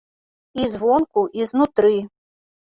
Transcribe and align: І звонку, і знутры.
І 0.63 0.69
звонку, 0.75 1.25
і 1.41 1.47
знутры. 1.51 1.93